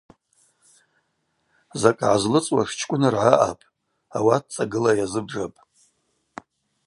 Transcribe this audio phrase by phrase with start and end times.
[1.81, 3.65] Закӏ гӏазлыцӏуаш чкӏвыныргӏа аъапӏ,
[4.17, 5.59] ауатӏ цӏагыла йазыбжапӏ.